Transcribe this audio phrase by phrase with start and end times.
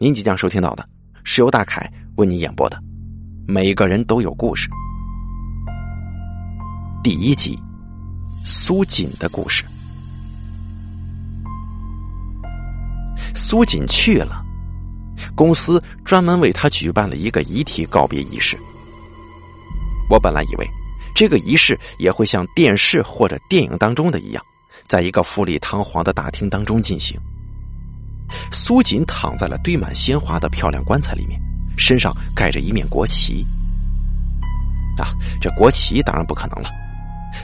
[0.00, 0.88] 您即将收听到的
[1.24, 2.76] 是由大凯为您演播的
[3.48, 4.68] 《每个人都有故事》
[7.02, 7.58] 第一集，
[8.44, 9.64] 苏锦的故事。
[13.34, 14.40] 苏锦去了，
[15.34, 18.56] 公司专门为他举办了一个遗体告别仪式。
[20.08, 20.68] 我本来以为
[21.12, 24.40] 这个仪式也会像电视或者电影当中的一样，
[24.86, 27.18] 在一个富丽堂皇的大厅当中进行。
[28.50, 31.40] 苏锦躺在了堆满鲜花的漂亮棺材里面，
[31.76, 33.46] 身上盖着一面国旗。
[34.98, 36.68] 啊，这国旗当然不可能了，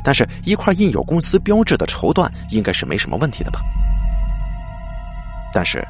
[0.02, 3.60] 但是一块印有公司标志的绸缎应该是没什么问题的吧？
[5.52, 5.86] 但是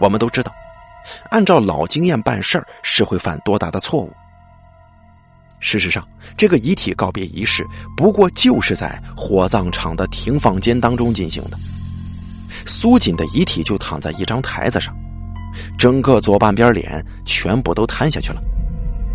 [0.00, 0.54] 我们都知道，
[1.30, 4.12] 按照老经验办事儿是会犯多大的错误。
[5.58, 11.58] 事实上，这个遗体告别仪式不过就是在火葬场的停放间当中进行的。
[12.64, 14.94] 苏锦的遗体就躺在一张台子上，
[15.76, 18.40] 整个左半边脸全部都瘫下去了，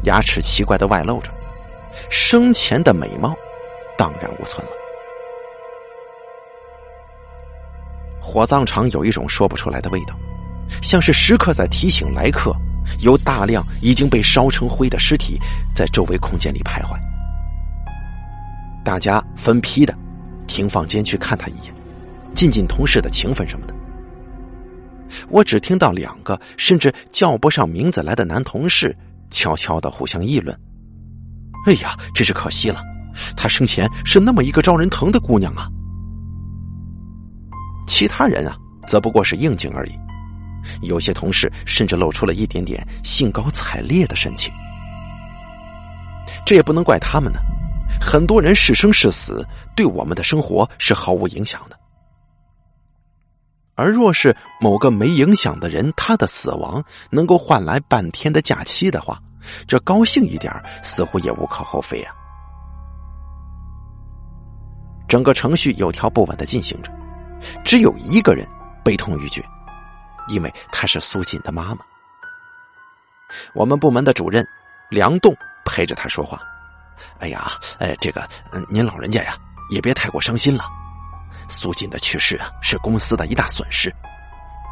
[0.04, 1.32] 牙齿奇怪的外露着，
[2.10, 3.36] 生前的美貌
[3.98, 4.72] 荡然无存了。
[8.22, 10.16] 火葬场有一种说不出来的味道，
[10.82, 12.54] 像是时刻在提醒来客，
[13.00, 15.40] 有大量已经被烧成灰的尸体
[15.74, 17.00] 在周围空间里徘徊。
[18.84, 19.94] 大家分批的
[20.46, 21.77] 停放间去看他一眼。
[22.38, 23.74] 尽尽同事的情分什么的，
[25.28, 28.96] 我只听到两个甚至叫不上名字来的男同事
[29.32, 30.56] 悄悄的互相议论
[31.66, 32.80] ：“哎呀，真是可惜了，
[33.36, 35.68] 她生前是那么一个招人疼的姑娘啊。”
[37.90, 39.92] 其他人啊，则不过是应景而已。
[40.84, 44.54] 有些同事甚至露出了一点点兴高采烈的神情。
[46.46, 47.40] 这也不能怪他们呢，
[48.00, 49.44] 很多人是生是死，
[49.76, 51.76] 对我们的生活是毫无影响的。
[53.78, 59.22] 而若是某个没影响的人，他的死亡能够换来半天的假期的话，
[59.68, 62.14] 这高兴一点似乎也无可厚非啊。
[65.08, 66.92] 整个程序有条不紊的进行着，
[67.64, 68.46] 只有一个人
[68.84, 69.46] 悲痛欲绝，
[70.28, 71.78] 因为她是苏锦的妈妈。
[73.54, 74.46] 我们部门的主任
[74.90, 76.42] 梁栋陪着他说话
[77.20, 78.28] ：“哎呀，哎，这个，
[78.70, 79.38] 您老人家呀，
[79.70, 80.64] 也别太过伤心了。”
[81.50, 83.94] 苏锦的去世啊，是公司的一大损失。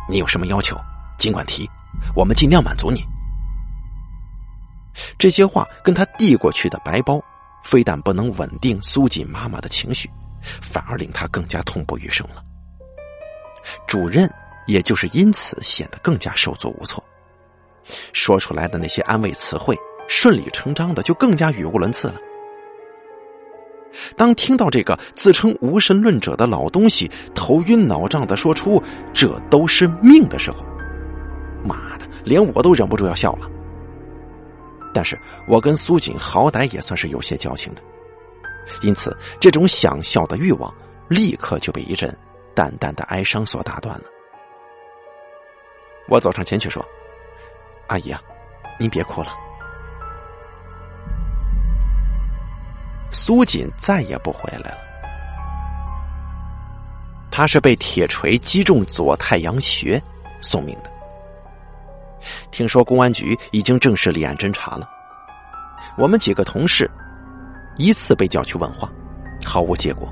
[0.09, 0.77] 你有什么要求，
[1.17, 1.69] 尽管提，
[2.15, 3.03] 我们尽量满足你。
[5.17, 7.21] 这些话跟他递过去的白包，
[7.63, 10.09] 非但不能稳定苏锦妈妈的情绪，
[10.61, 12.43] 反而令他更加痛不欲生了。
[13.87, 14.31] 主任
[14.67, 17.03] 也就是因此显得更加手足无措，
[18.13, 19.75] 说出来的那些安慰词汇，
[20.07, 22.19] 顺理成章的就更加语无伦次了。
[24.15, 28.81] 当听到这个自称无神论者的老东西头晕脑胀的说出
[29.13, 30.65] “这都是命”的时候，
[31.63, 33.49] 妈的，连我都忍不住要笑了。
[34.93, 37.81] 但是我跟苏锦好歹也算是有些交情的，
[38.81, 40.73] 因此这种想笑的欲望
[41.09, 42.15] 立刻就被一阵
[42.53, 44.05] 淡淡的哀伤所打断了。
[46.07, 46.85] 我走上前去说
[47.87, 48.21] ：“阿姨啊，
[48.79, 49.35] 您别哭了。”
[53.11, 54.77] 苏锦再也不回来了。
[57.31, 60.01] 他是被铁锤击中左太阳穴
[60.41, 60.91] 送命的。
[62.49, 64.89] 听说公安局已经正式立案侦查了，
[65.97, 66.89] 我们几个同事
[67.77, 68.89] 依次被叫去问话，
[69.45, 70.11] 毫无结果。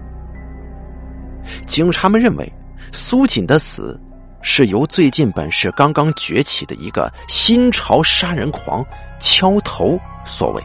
[1.66, 2.54] 警察们认为
[2.92, 4.00] 苏锦的死
[4.42, 8.86] 是由最近本市刚刚崛起的一个新潮杀人狂
[9.20, 10.64] 敲头所为。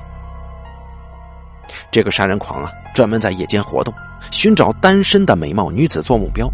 [1.91, 3.93] 这个杀人狂啊，专门在夜间活动，
[4.31, 6.49] 寻找单身的美貌女子做目标，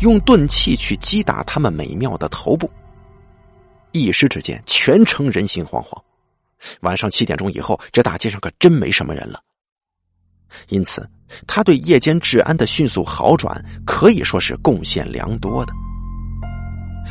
[0.00, 2.70] 用钝器去击打她们美妙的头部。
[3.92, 6.00] 一时之间，全城人心惶惶。
[6.80, 9.40] 晚上七点钟以后，这大街上可真没什么人了。
[10.68, 11.08] 因此，
[11.46, 15.72] 他对夜间治安的迅速好转可以说是贡献良多的。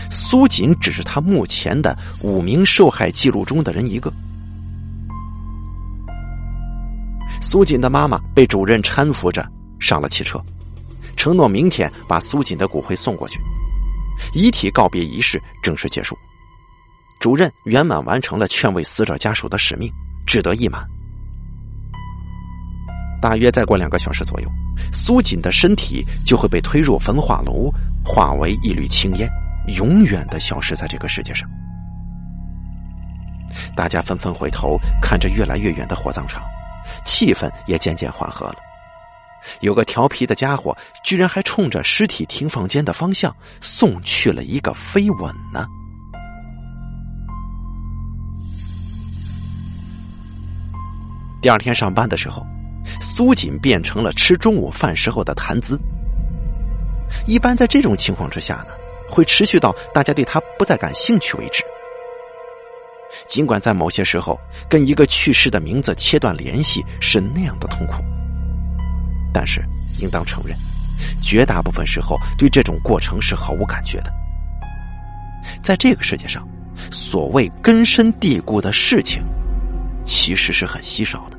[0.09, 4.11] 苏锦只是他目前的五名受害记录中的人一个。
[7.41, 9.45] 苏锦的妈妈被主任搀扶着
[9.79, 10.39] 上了汽车，
[11.17, 13.41] 承诺明天把苏锦的骨灰送过去。
[14.33, 16.15] 遗体告别仪式正式结束，
[17.19, 19.91] 主任圆满完成了劝慰死者家属的使命，
[20.25, 20.87] 志得意满。
[23.19, 24.49] 大约再过两个小时左右，
[24.93, 27.73] 苏锦的身体就会被推入焚化炉，
[28.05, 29.27] 化为一缕青烟，
[29.75, 31.49] 永远的消失在这个世界上。
[33.75, 36.43] 大家纷纷回头看着越来越远的火葬场。
[37.03, 38.55] 气氛也渐渐缓和了。
[39.61, 45.67] 有个调皮的家伙，居然还冲着尸体停放间的方向送去了一个飞吻呢。
[51.41, 52.45] 第二天上班的时候，
[52.99, 55.79] 苏锦变成了吃中午饭时候的谈资。
[57.25, 58.67] 一般在这种情况之下呢，
[59.09, 61.63] 会持续到大家对他不再感兴趣为止。
[63.27, 67.95] 尽管在某些时候跟一个去世的名字切断联系是那样的痛苦，
[69.33, 69.63] 但是
[69.99, 70.57] 应当承认，
[71.21, 74.11] 绝大部分时候对这种过程是毫无感觉的。
[75.61, 76.47] 在这个世界上，
[76.91, 79.23] 所谓根深蒂固的事情，
[80.05, 81.37] 其实是很稀少的。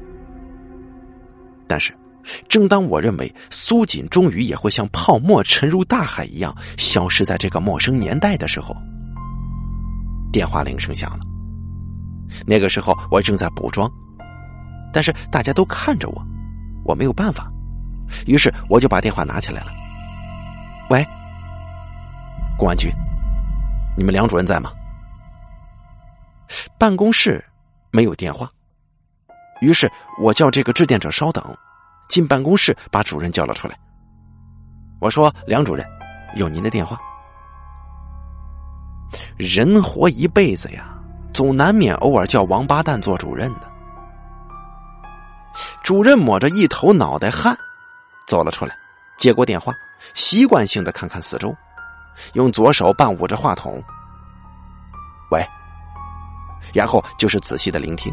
[1.67, 1.97] 但是，
[2.49, 8.77] 正当我认为苏锦终于也会像泡沫沉入大海一样消失在这个陌生年代的时候，
[10.33, 11.31] 电话铃声响了。
[12.46, 13.90] 那个时候我正在补妆，
[14.93, 16.23] 但是大家都看着我，
[16.84, 17.50] 我没有办法，
[18.26, 19.73] 于是我就把电话拿起来了。
[20.90, 21.05] 喂，
[22.58, 22.93] 公安局，
[23.96, 24.70] 你们梁主任在吗？
[26.79, 27.43] 办公室
[27.90, 28.50] 没有电话，
[29.61, 29.90] 于是
[30.20, 31.43] 我叫这个致电者稍等，
[32.08, 33.78] 进办公室把主任叫了出来。
[35.00, 35.87] 我说：“梁主任，
[36.37, 37.00] 有您的电话。”
[39.37, 40.96] 人活一辈子呀。
[41.32, 43.70] 总难免偶尔叫王八蛋做主任的。
[45.82, 47.56] 主任抹着一头脑袋汗，
[48.26, 48.75] 走了出来，
[49.17, 49.73] 接过电话，
[50.14, 51.55] 习惯性的看看四周，
[52.34, 53.82] 用左手半捂着话筒，
[55.31, 55.46] 喂，
[56.73, 58.12] 然后就是仔细的聆听。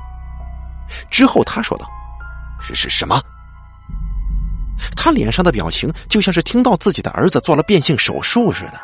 [1.12, 1.88] 之后他说道
[2.60, 3.22] ：“是是什么？”
[4.96, 8.80] 他脸上的表情就像是听到自己的儿子做了变性手术似的。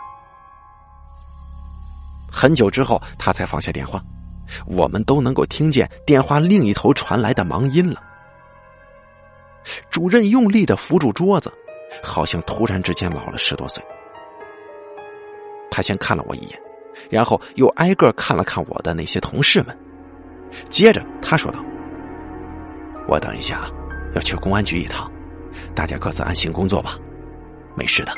[2.32, 4.02] 很久之后，他才放下电话。
[4.66, 8.02] 我们都能够听见电话另一头传来的忙音了。
[9.90, 11.52] 主任用力的扶住桌子，
[12.04, 13.84] 好像突然之间老了十多岁。
[15.72, 16.62] 他先看了我一眼，
[17.10, 19.78] 然后又挨个看了看我的那些同事们，
[20.70, 21.60] 接着他说道
[23.10, 23.70] ：“我等一下
[24.14, 25.12] 要去公安局一趟，
[25.74, 26.98] 大家各自安心工作吧，
[27.76, 28.14] 没事的。”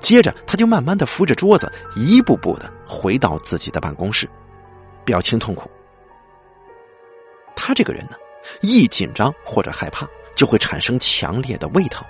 [0.00, 4.28] 接着，他就慢慢的扶着桌子，一步步的回到自己的办公室，
[5.04, 5.70] 表情痛苦。
[7.54, 8.16] 他这个人呢，
[8.60, 12.06] 一紧张或者害怕，就会产生强烈的胃疼。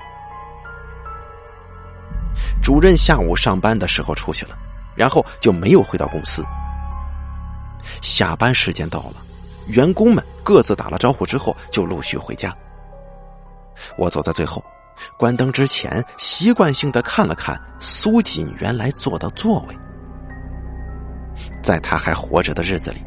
[2.62, 4.56] 主任下午上班的时候出去了，
[4.94, 6.44] 然后就没有回到公司。
[8.02, 9.16] 下班时间到了，
[9.66, 12.54] 员工们各自打了招呼之后，就陆续回家。
[13.96, 14.62] 我走在最后。
[15.16, 19.76] 关灯之前，习惯性的看了看苏锦原来坐的座位。
[21.62, 23.02] 在他还活着的日子里，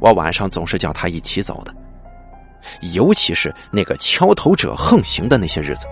[0.00, 1.74] 我晚上总是叫他一起走的。
[2.92, 5.86] 尤其是那个敲头者横行的那些日子，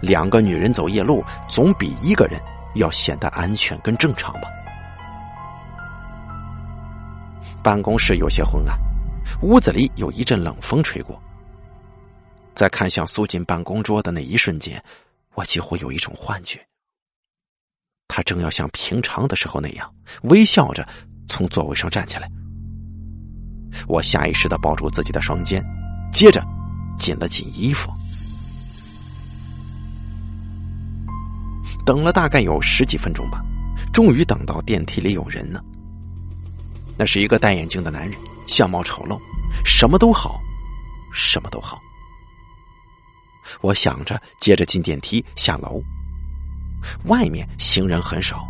[0.00, 2.40] 两个女人走夜路，总比一个人
[2.74, 4.48] 要显得安全跟正常吧。
[7.62, 8.76] 办公室有些昏暗，
[9.42, 11.20] 屋子里有一阵冷风吹过。
[12.58, 14.82] 在看向苏锦办公桌的那一瞬间，
[15.34, 16.58] 我几乎有一种幻觉。
[18.08, 20.84] 他正要像平常的时候那样微笑着
[21.28, 22.28] 从座位上站起来。
[23.86, 25.64] 我下意识的抱住自己的双肩，
[26.10, 26.44] 接着
[26.98, 27.92] 紧了紧衣服。
[31.86, 33.40] 等了大概有十几分钟吧，
[33.92, 35.64] 终于等到电梯里有人了。
[36.98, 39.16] 那是一个戴眼镜的男人，相貌丑陋，
[39.64, 40.40] 什么都好，
[41.12, 41.80] 什么都好。
[43.60, 45.82] 我想着，接着进电梯下楼。
[47.04, 48.46] 外面行人很少，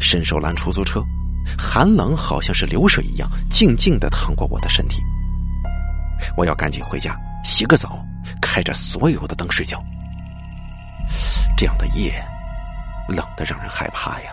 [0.00, 1.02] 伸手拦出租车，
[1.58, 5.02] 寒冷好像是流水一样，静静的淌过我的身体。
[6.36, 7.98] 我要赶紧回家洗个澡，
[8.40, 9.82] 开着所有的灯睡觉。
[11.56, 12.12] 这样的夜，
[13.08, 14.30] 冷的让人害怕呀。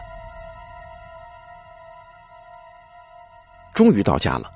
[3.73, 4.51] 终于到家了，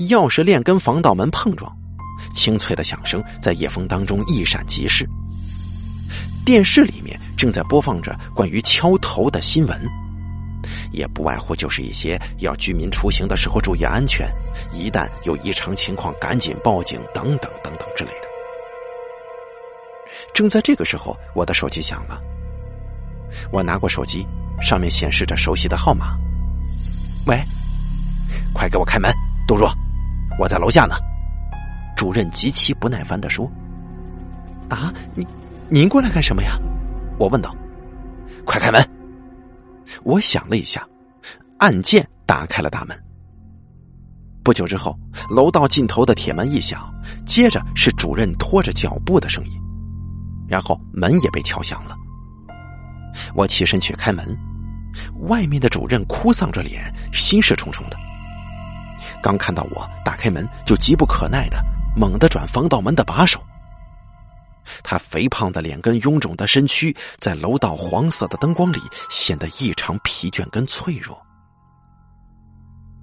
[0.00, 1.74] 钥匙链跟防盗门碰撞。
[2.32, 5.08] 清脆的响声在夜风当中一闪即逝。
[6.44, 9.88] 电视里面正在播放着关于敲头的新闻，
[10.90, 14.28] 也不外乎就是一些要居民出行的时候注意安全，
[14.72, 18.28] 一旦有异常情况赶紧报警等等等等之类的。
[20.34, 22.20] 正在这个时候，我的手机响了。
[23.52, 24.26] 我拿过手机，
[24.60, 26.16] 上面显示着熟悉的号码。
[27.26, 27.38] 喂，
[28.52, 29.12] 快给我开门，
[29.46, 29.72] 杜若，
[30.38, 30.96] 我在楼下呢。
[32.00, 33.46] 主任极其不耐烦的说
[34.70, 35.26] ：“啊，您
[35.68, 36.52] 您过来干什么呀？”
[37.20, 37.54] 我问道。
[38.46, 38.82] “快开门！”
[40.02, 40.82] 我想了一下，
[41.58, 42.98] 按键打开了大门。
[44.42, 46.90] 不久之后，楼道尽头的铁门一响，
[47.26, 49.60] 接着是主任拖着脚步的声音，
[50.48, 51.94] 然后门也被敲响了。
[53.34, 54.26] 我起身去开门，
[55.28, 57.98] 外面的主任哭丧着脸，心事重重的。
[59.22, 61.62] 刚看到我打开门，就急不可耐的。
[61.96, 63.40] 猛地转防盗门的把手。
[64.82, 68.78] 他肥胖的脸跟臃肿的身躯，在楼道黄色的灯光里
[69.08, 71.20] 显得异常疲倦跟脆弱。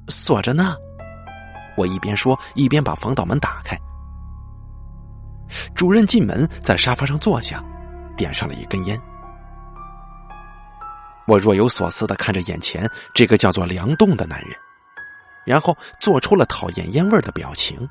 [0.08, 0.75] 锁着呢，
[1.75, 3.77] 我一边说一边把防盗门打开。
[5.75, 7.62] 主任进门，在沙发上坐下，
[8.15, 9.00] 点上了一根烟。
[11.27, 14.56] 我若有所思的看着眼前这个叫做梁栋的男人，
[15.46, 17.88] 然后做出了讨厌烟味的表情。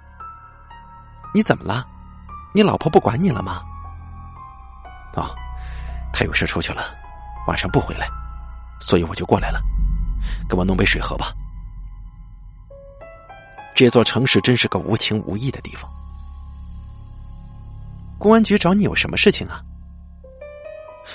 [1.34, 1.86] 你怎么了？
[2.54, 3.62] 你老婆不管你了吗？
[5.14, 5.34] 啊，
[6.12, 6.94] 他有事出去了，
[7.46, 8.08] 晚上不回来，
[8.80, 9.60] 所以我就过来了。
[10.48, 11.32] 给我弄杯水喝吧。
[13.74, 15.90] 这座城市真是个无情无义的地方。
[18.18, 19.60] 公安局找你有什么事情啊？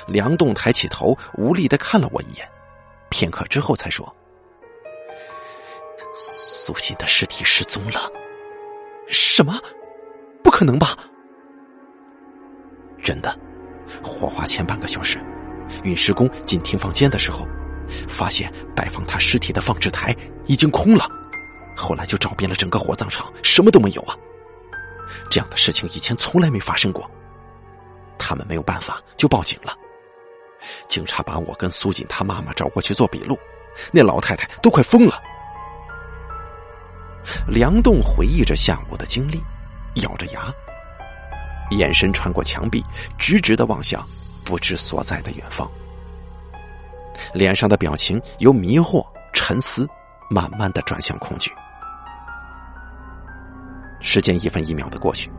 [0.08, 2.48] 梁栋抬起头，无力的看了我一眼，
[3.10, 4.16] 片刻之后才说
[6.16, 8.10] ：“苏欣的尸体失踪了。”
[9.10, 9.54] 什么？
[10.52, 10.98] 不可能吧？
[13.02, 13.34] 真的，
[14.04, 15.18] 火化前半个小时，
[15.86, 17.48] 运尸工进停放间的时候，
[18.06, 20.14] 发现摆放他尸体的放置台
[20.48, 21.08] 已经空了。
[21.78, 24.14] 后来就找遍了整个火葬场，什么都没有啊！
[25.30, 27.10] 这样的事情以前从来没发生过。
[28.20, 29.74] 他们没有办法，就报警了。
[30.86, 33.40] 警察把我跟苏锦他妈妈找过去做笔录，
[33.90, 35.18] 那老太太都快疯了。
[37.48, 39.42] 梁栋回忆着下午的经历，
[39.96, 40.54] 咬着牙，
[41.72, 42.84] 眼神穿过墙壁，
[43.18, 44.06] 直直的望向
[44.46, 45.70] 不知所在的远方，
[47.34, 49.88] 脸上的表情由迷惑、沉思，
[50.30, 51.52] 慢慢的转向恐惧。
[54.00, 55.32] 时间一分一秒的过去，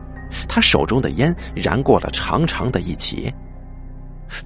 [0.47, 3.33] 他手中的烟燃过了长长的一截。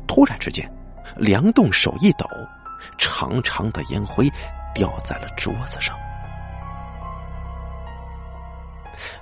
[0.07, 0.69] 突然之间，
[1.15, 2.25] 梁栋手一抖，
[2.97, 4.27] 长长的烟灰
[4.73, 5.95] 掉在了桌子上。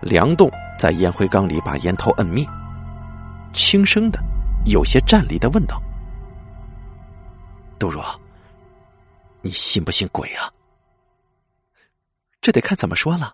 [0.02, 2.46] 梁栋在烟灰缸里把烟头摁灭，
[3.54, 4.20] 轻声的、
[4.66, 5.82] 有些战栗的问道
[7.80, 8.04] ：“杜若，
[9.42, 10.52] 你信不信鬼啊？”
[12.42, 13.34] 这得看怎么说了。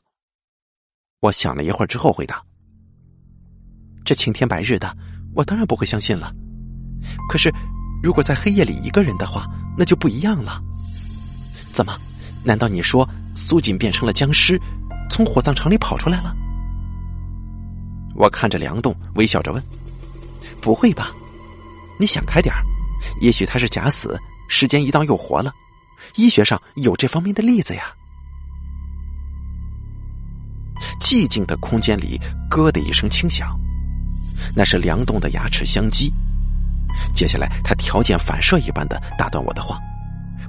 [1.19, 2.41] 我想了一会儿之后回答
[4.05, 4.95] ：“这青天白日的，
[5.35, 6.33] 我当然不会相信了。
[7.27, 7.53] 可是，
[8.01, 9.45] 如果在黑夜里一个人的话，
[9.77, 10.61] 那就不一样了。
[11.73, 11.97] 怎么？
[12.43, 14.59] 难道你说苏锦变成了僵尸，
[15.09, 16.35] 从火葬场里跑出来了？”
[18.21, 19.63] 我看着梁栋，微笑着问
[20.61, 21.11] ：“不会吧？
[21.99, 22.53] 你想开点
[23.19, 24.15] 也许他是假死，
[24.47, 25.51] 时间一到又活了。
[26.17, 27.91] 医学上有这方面的例子呀。”
[31.01, 33.59] 寂静的空间里，咯的一声轻响，
[34.55, 36.13] 那是梁栋的牙齿相击。
[37.15, 39.79] 接下来，他条件反射一般的打断我的话：“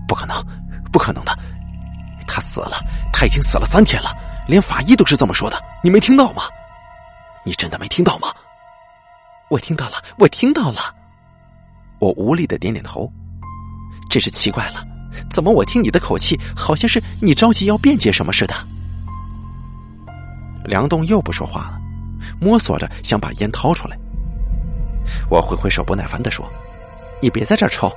[0.07, 0.45] 不可能，
[0.93, 1.35] 不可能的，
[2.27, 4.15] 他死了，他已经死了三天了，
[4.47, 6.43] 连法医都是这么说的，你没听到吗？
[7.45, 8.33] 你真的没听到吗？”
[9.51, 10.95] 我听到了，我听到了。
[11.99, 13.11] 我无力的点点头。
[14.11, 14.85] 真是奇怪了，
[15.31, 18.55] 怎么我听你的口气，好像是你着急要辩解什么似的？
[20.65, 21.81] 梁栋又不说话了，
[22.41, 23.97] 摸索着想把烟掏出来。
[25.29, 26.47] 我挥挥手，不耐烦的说
[27.21, 27.91] ：“你别在这儿抽，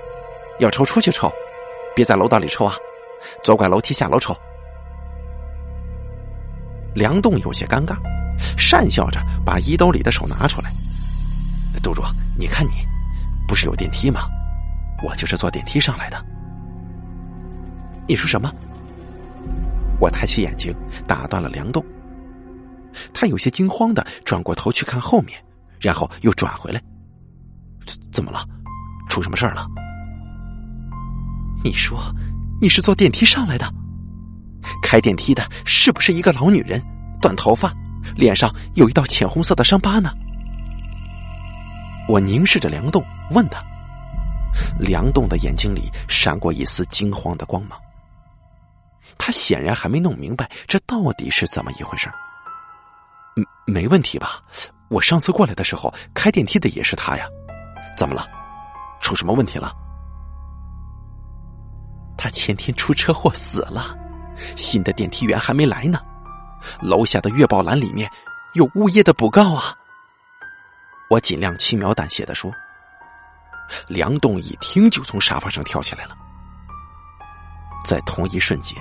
[0.60, 1.32] 要抽出去抽，
[1.96, 2.76] 别在楼道里抽啊！
[3.44, 4.36] 左拐楼梯下楼抽。”
[6.96, 7.98] 梁栋有些尴尬，
[8.58, 10.72] 讪笑着把衣兜里的手拿出来
[11.82, 12.06] ：“杜若，
[12.38, 12.72] 你看你，
[13.48, 14.22] 不是有电梯吗？
[15.04, 16.26] 我就是坐电梯上来的。”
[18.08, 18.54] 你说什么？
[20.00, 20.76] 我抬起眼睛，
[21.08, 21.84] 打断了梁栋。
[23.14, 25.38] 他有些惊慌的转过头去看后面，
[25.80, 26.82] 然后又转回来。
[28.12, 28.46] 怎么了？
[29.10, 29.68] 出什么事儿了？
[31.64, 32.14] 你说
[32.62, 33.66] 你是坐电梯上来的？
[34.82, 36.82] 开电梯的是不是一个老女人？
[37.22, 37.74] 短头发，
[38.16, 40.12] 脸上有一道浅红色的伤疤呢？
[42.08, 43.64] 我凝视着梁栋，问他。
[44.80, 47.80] 梁栋的眼睛里闪过一丝惊慌的光芒。
[49.18, 52.16] 他显然还没弄明白这到底是怎么一回事儿。
[53.66, 54.42] 没问题吧？
[54.90, 57.26] 我上次过来的时候开电梯的也是他呀，
[57.98, 58.28] 怎么了？
[59.02, 59.74] 出什么问题了？
[62.18, 63.98] 他前天出车祸死了，
[64.56, 66.00] 新的电梯员还没来呢。
[66.82, 68.10] 楼下的月报栏里面
[68.54, 69.76] 有物业的补告啊。
[71.10, 72.52] 我尽量轻描淡写的说。
[73.88, 76.16] 梁栋一听就从沙发上跳起来了。
[77.84, 78.78] 在同一瞬间，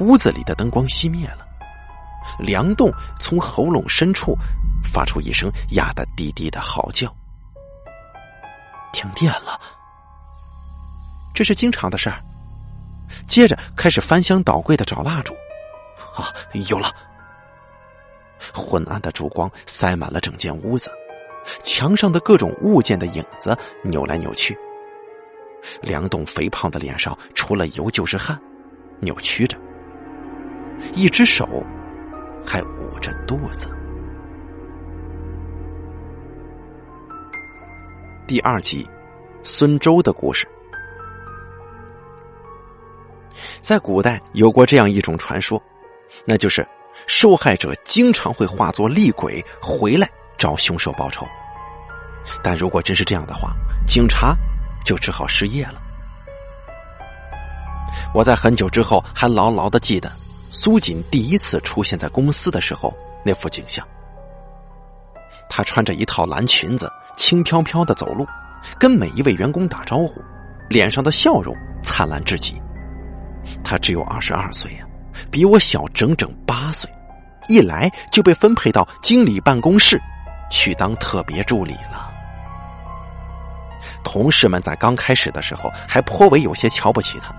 [0.00, 1.46] 屋子里的灯光熄灭了。
[2.38, 4.36] 梁栋从喉咙深处
[4.82, 7.14] 发出一声压得低低的嚎叫。
[8.92, 9.60] 停电了，
[11.32, 12.20] 这是经常的事儿。
[13.26, 15.32] 接着开始翻箱倒柜的找蜡烛。
[16.14, 16.32] 啊，
[16.68, 16.90] 有了！
[18.52, 20.90] 昏暗的烛光塞满了整间屋子，
[21.62, 24.56] 墙上的各种物件的影子扭来扭去。
[25.82, 28.40] 梁栋肥胖的脸上除了油就是汗，
[28.98, 29.58] 扭曲着，
[30.94, 31.46] 一只手
[32.46, 33.68] 还捂着肚子。
[38.26, 38.88] 第二集，
[39.42, 40.48] 孙周的故事。
[43.58, 45.62] 在古代有过这样一种传说，
[46.24, 46.66] 那就是
[47.06, 50.08] 受害者经常会化作厉鬼回来
[50.38, 51.26] 找凶手报仇。
[52.42, 53.52] 但如果真是这样的话，
[53.86, 54.36] 警察
[54.84, 55.80] 就只好失业了。
[58.14, 60.10] 我在很久之后还牢牢的记得
[60.50, 63.86] 苏锦第一次出现在公司的时候那幅景象。
[65.48, 68.26] 她穿着一套蓝裙子，轻飘飘的走路，
[68.78, 70.22] 跟每一位员工打招呼，
[70.68, 72.60] 脸上的笑容灿烂至极。
[73.64, 74.86] 他只有二十二岁呀，
[75.30, 76.90] 比我小整整八岁，
[77.48, 80.00] 一来就被分配到经理办公室
[80.50, 82.12] 去当特别助理了。
[84.04, 87.34] 同事们在刚开始的时候还颇为有些瞧不起他，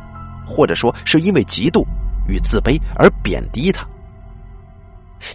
[0.45, 1.85] 或者说是因为嫉妒
[2.27, 3.87] 与自卑而贬低他。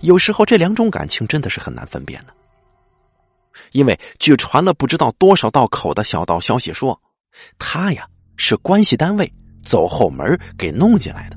[0.02, 2.34] 有时候这两种感情真的是很难分辨的，
[3.72, 7.00] 因为据传了不知道多少道口的小道消息说，
[7.58, 9.32] 他呀是关系单位。
[9.62, 11.36] 走后门给弄进来的，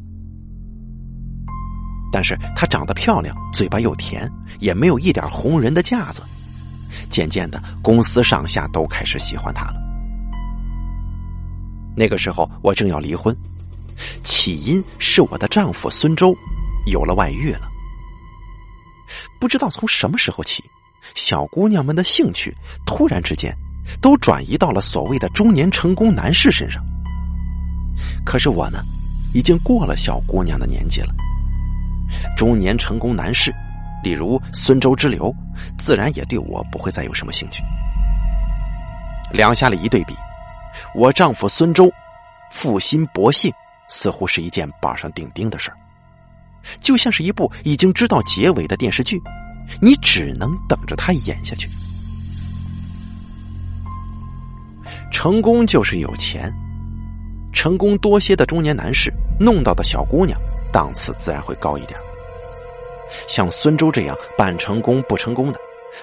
[2.11, 6.21] 但是她长得漂亮，嘴巴又甜，也没有一点红人的架子。
[7.09, 9.75] 渐渐的，公司上下都开始喜欢她了。
[11.95, 13.35] 那个时候我正要离婚，
[14.23, 16.33] 起因是我的丈夫孙周
[16.85, 17.69] 有了外遇了。
[19.39, 20.63] 不知道从什么时候起，
[21.15, 23.55] 小姑娘们的兴趣突然之间
[24.01, 26.83] 都转移到了所谓的中年成功男士身上。
[28.25, 28.83] 可是我呢，
[29.33, 31.13] 已经过了小姑娘的年纪了。
[32.35, 33.53] 中年成功男士，
[34.03, 35.33] 例如孙周之流，
[35.77, 37.63] 自然也对我不会再有什么兴趣。
[39.31, 40.15] 两下里一对比，
[40.95, 41.91] 我丈夫孙周
[42.51, 43.53] 负心薄幸，
[43.87, 45.77] 似乎是一件板上钉钉的事儿，
[46.79, 49.21] 就像是一部已经知道结尾的电视剧，
[49.81, 51.69] 你只能等着他演下去。
[55.11, 56.51] 成功就是有钱。
[57.51, 60.39] 成功多些的中年男士弄到的小姑娘
[60.71, 61.99] 档次自然会高一点。
[63.27, 65.59] 像孙周这样半成功不成功的，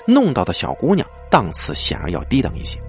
[0.07, 2.81] 弄到的小姑娘档次显然要低等一些。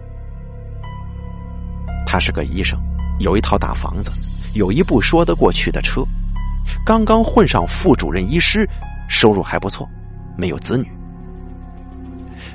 [2.05, 2.79] 他是个医生，
[3.19, 4.09] 有一套大房子，
[4.55, 6.01] 有一部说得过去的车，
[6.85, 8.67] 刚刚混上副主任医师，
[9.07, 9.87] 收入还不错，
[10.37, 10.89] 没有子女。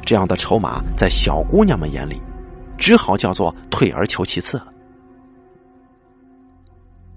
[0.04, 2.20] 这样的筹码在小姑娘们眼里，
[2.76, 4.71] 只好叫做退而求其次了。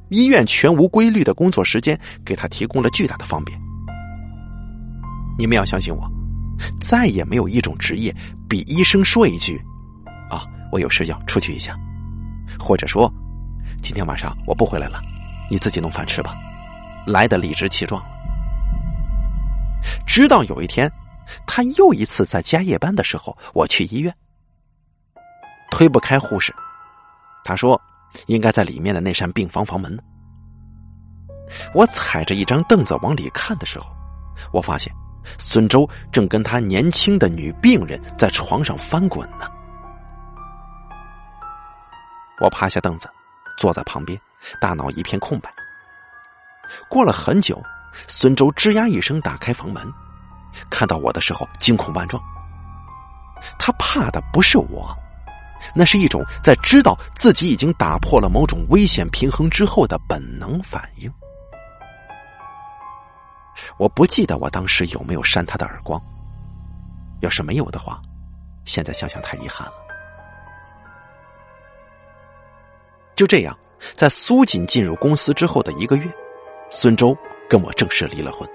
[0.09, 3.59] 医院全无规律的工作时间，给他提供了巨大的方便。
[5.37, 6.09] 你们要相信我，
[6.79, 8.15] 再也没有一种职业
[8.47, 9.59] 比医生说一句
[10.29, 11.75] ：“啊，我有事要出去一下。”
[12.59, 13.11] 或者说
[13.81, 15.01] ：“今天晚上我不回来了，
[15.49, 16.35] 你自己弄饭吃吧。”
[17.05, 18.01] 来的理直气壮。
[20.07, 20.91] 直到有一天，
[21.45, 24.15] 他又一次在加夜班的时候，我去医院，
[25.69, 26.53] 推不开护士，
[27.43, 27.81] 他说。
[28.27, 30.01] 应该在里面的那扇病房房门呢。
[31.73, 33.88] 我踩着一张凳子往里看的时候，
[34.51, 34.93] 我发现
[35.38, 39.47] 孙周正跟他年轻的女病人在床上翻滚呢。
[42.41, 43.09] 我趴下凳子，
[43.57, 44.19] 坐在旁边，
[44.59, 45.49] 大脑一片空白。
[46.89, 47.63] 过了很久，
[48.07, 49.83] 孙周吱呀一声打开房门，
[50.69, 52.21] 看到我的时候惊恐万状。
[53.59, 54.93] 他怕的不是我。
[55.75, 61.11] 那是一种在知道自己已经打破了某种危险平衡之后的本能反应。
[63.77, 66.01] 我不记得我当时有没有扇他的耳光，
[67.21, 68.01] 要是没有的话，
[68.63, 69.73] 现在想想太遗憾了。
[73.15, 73.57] 就这样，
[73.93, 76.11] 在苏锦进入公司之后的一个月，
[76.69, 77.15] 孙周
[77.49, 78.47] 跟我正式离了婚。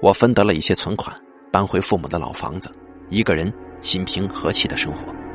[0.00, 1.14] 我分得了一些存款，
[1.52, 2.74] 搬回父母的老房子，
[3.08, 5.25] 一个人心平和气的生活。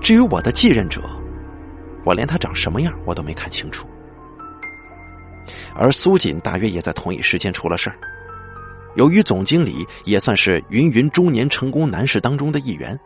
[0.00, 1.02] 至于我的继任者，
[2.04, 3.86] 我连他长什么样我都没看清楚。
[5.74, 7.96] 而苏锦大约也在同一时间出了事儿。
[8.96, 12.98] 由于总经理也算是芸芸中年成功男士当中的一员，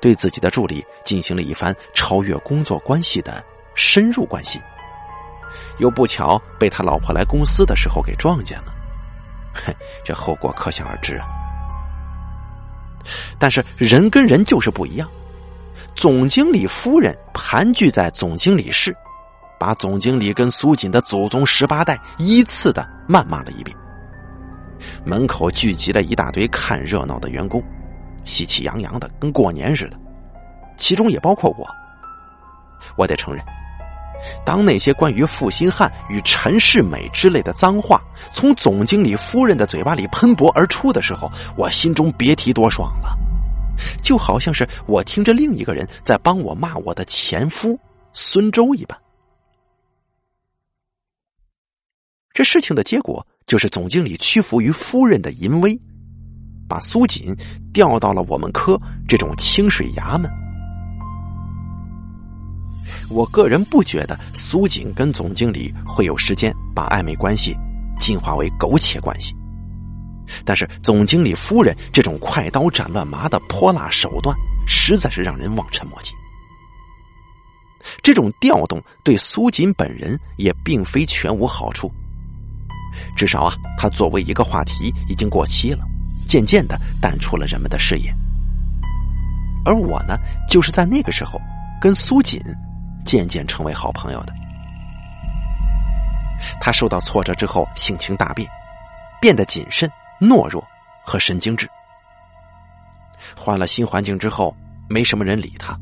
[0.00, 4.60] 对自己的助理进行了一番超越工作关系的深入关心，
[5.78, 8.74] 又不巧被他老婆来公司的时候给撞见了，
[9.54, 9.72] 嘿，
[10.04, 11.26] 这后果可想而知啊。
[13.38, 15.08] 但是人跟人就是不一样。
[15.94, 18.96] 总经理夫人盘踞在总经理室，
[19.60, 23.76] 把总经理跟苏锦的祖宗十八代依次的谩骂了一遍。
[25.04, 27.62] 门口聚集了一大堆看热闹的员工，
[28.24, 29.98] 喜气洋洋的，跟过年似的。
[30.76, 31.66] 其中也包括我。
[32.96, 33.44] 我得承认，
[34.44, 38.00] 当那些关于负心汉与陈世美之类的脏话
[38.32, 43.16] 从总经理夫人的嘴巴里喷薄而出的时候，我心中别提多爽了，
[44.02, 47.78] 就好像是我听着另一个人在帮我骂我的前夫
[48.12, 48.98] 孙周一般。
[52.32, 55.78] 这事情的结果就是总经理屈服于夫人的淫威，
[56.66, 57.36] 把苏锦
[57.74, 60.30] 调到了我们科这种清水衙门。
[63.10, 67.54] 我个人不觉得苏锦跟总经理会有时间把暧昧关系
[67.98, 69.34] 进化为苟且关系，
[70.44, 76.14] 但是总经理夫人这种快刀斩乱麻的泼辣手段，实在是让人望尘莫及。
[78.02, 81.90] 这种调动对苏锦本人也并非全无好处。
[83.16, 85.84] 至少啊，他作为一个话题已经过期了，
[86.26, 88.14] 渐渐的淡出了人们的视野。
[89.64, 90.16] 而我呢，
[90.48, 91.40] 就是在那个时候
[91.80, 92.40] 跟苏锦
[93.04, 94.32] 渐渐成为好朋友的。
[96.60, 98.48] 他受到挫折之后性情大变，
[99.20, 99.90] 变得谨慎、
[100.22, 100.64] 懦弱
[101.04, 101.68] 和神经质。
[103.36, 104.54] 换了新环境之后，
[104.88, 105.76] 没什么人理他，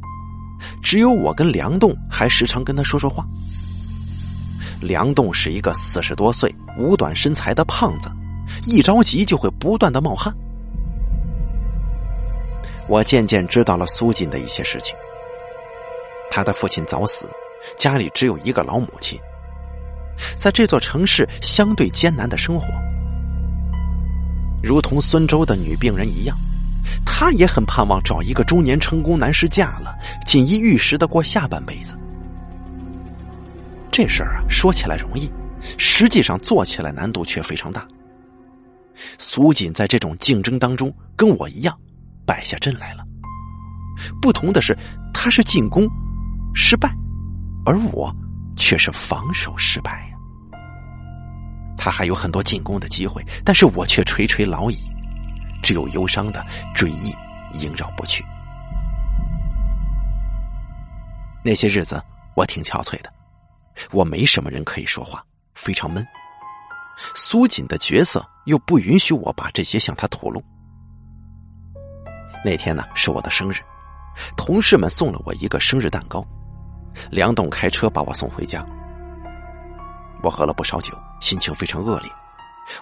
[0.83, 3.24] 只有我跟梁栋还时常跟他说说话。
[4.81, 8.11] 梁栋是一个四十多岁、五短身材的胖子，
[8.66, 10.35] 一着急就会不断的冒汗。
[12.88, 14.96] 我渐渐知道了苏锦的一些事情。
[16.31, 17.26] 他的父亲早死，
[17.76, 19.20] 家里只有一个老母亲，
[20.37, 22.66] 在这座城市相对艰难的生活，
[24.62, 26.37] 如同孙周的女病人一样，
[27.05, 29.96] 她也很盼望找一个中年成功男士嫁了，
[30.27, 31.96] 锦衣玉食的过下半辈子。
[33.90, 35.31] 这事儿啊，说起来容易，
[35.79, 37.87] 实际上做起来难度却非常大。
[39.18, 41.77] 苏锦在这种竞争当中，跟我一样
[42.27, 43.05] 败下阵来了。
[44.20, 44.77] 不同的是，
[45.12, 45.88] 他是进攻
[46.55, 46.94] 失败，
[47.64, 48.14] 而我
[48.57, 50.10] 却是防守失败。
[51.81, 54.77] 他还有很多进攻的机会，但是我却垂垂老矣，
[55.62, 57.11] 只有忧伤的追忆
[57.55, 58.23] 萦绕不去。
[61.43, 62.01] 那些日子，
[62.37, 63.11] 我挺憔悴的。
[63.93, 66.07] 我没什么人可以说话，非常闷。
[67.14, 70.43] 苏锦的角色又不允许我把这些向他吐露。
[72.45, 73.57] 那天呢是我的生日，
[74.37, 76.23] 同事们送了我一个生日蛋糕，
[77.11, 78.62] 梁栋开车把我送回家。
[80.23, 82.11] 我喝了不少酒，心情非常恶劣。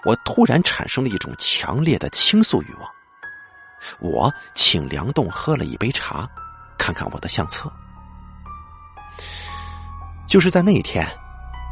[0.05, 2.89] 我突然产生了一种强烈的倾诉欲望。
[3.99, 6.29] 我请梁栋喝了一杯茶，
[6.77, 7.71] 看看我的相册。
[10.27, 11.07] 就是在那一天，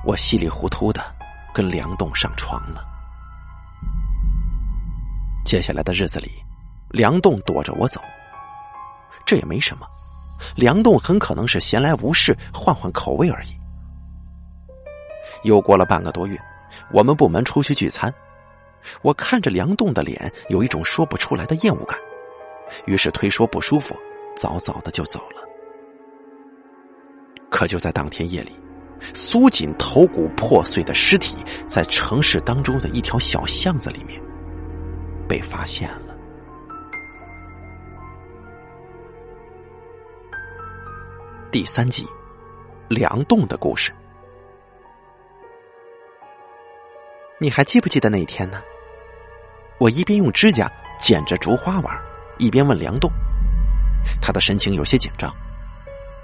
[0.05, 1.03] 我稀里糊涂的
[1.53, 2.83] 跟梁栋上床了。
[5.45, 6.31] 接下来的日子里，
[6.89, 8.01] 梁栋躲着我走，
[9.25, 9.87] 这也没什么。
[10.55, 13.49] 梁栋很可能是闲来无事，换换口味而已。
[15.43, 16.39] 又过了半个多月，
[16.91, 18.13] 我们部门出去聚餐，
[19.01, 21.99] 我看着梁栋的脸，有一种说不出来的厌恶感，
[22.85, 23.95] 于是推说不舒服，
[24.35, 25.43] 早早的就走了。
[27.49, 28.57] 可就在当天夜里，
[29.13, 34.21] 苏锦头骨破碎的尸体在城市当中的一条小巷子里面
[35.27, 36.15] 被发现了。
[41.51, 42.05] 第三集，
[42.89, 43.91] 梁栋的故事，
[47.39, 48.59] 你还记不记得那一天呢？
[49.79, 51.95] 我一边用指甲剪着竹花玩，
[52.39, 53.11] 一边问梁栋，
[54.19, 55.31] 他的神情有些紧张。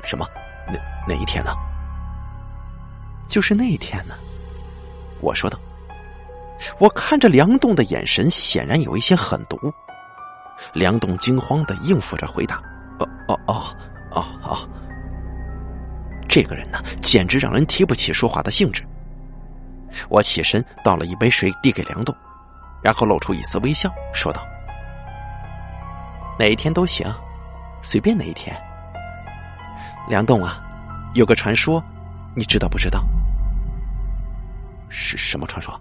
[0.03, 0.25] 什么？
[0.67, 0.73] 哪
[1.07, 1.51] 哪一天呢？
[3.27, 4.15] 就是那一天呢。
[5.21, 5.59] 我说道。
[6.79, 9.57] 我看着梁栋的眼神显然有一些狠毒。
[10.73, 12.55] 梁栋惊慌的应付着回答
[12.99, 13.75] ：“哦哦哦
[14.11, 14.69] 哦哦。”
[16.27, 18.83] 这个人呢，简直让人提不起说话的兴致。
[20.09, 22.15] 我起身倒了一杯水递给梁栋，
[22.81, 24.45] 然后露出一丝微笑，说道
[26.39, 27.07] ：“哪一天都行，
[27.81, 28.55] 随便哪一天。”
[30.09, 30.61] 梁栋啊，
[31.13, 31.83] 有个传说，
[32.35, 33.05] 你知道不知道？
[34.89, 35.79] 是什么传说？